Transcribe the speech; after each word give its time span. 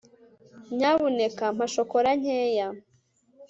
nyamuneka 0.77 1.45
mpa 1.55 1.65
shokora 1.73 2.09
nkeya 2.19 2.67